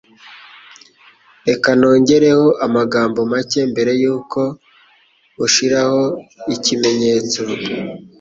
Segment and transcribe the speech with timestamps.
[1.47, 4.39] Reka nongereho amagambo make mbere yuko
[5.45, 6.01] ushiraho
[6.55, 7.41] ikimenyetso.